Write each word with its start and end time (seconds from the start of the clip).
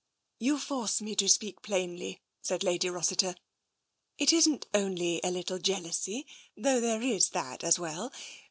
"You 0.49 0.57
force 0.57 0.99
me 0.99 1.13
to 1.17 1.29
speak 1.29 1.61
plainly," 1.61 2.23
said 2.41 2.63
Lady 2.63 2.89
Rossi 2.89 3.15
ter." 3.17 3.35
It 4.17 4.33
isn't 4.33 4.65
only 4.73 5.21
a 5.23 5.29
little 5.29 5.59
jealousy, 5.59 6.25
though 6.57 6.79
there 6.81 7.03
is 7.03 7.29
that 7.29 7.63
as 7.63 7.77
well. 7.77 8.11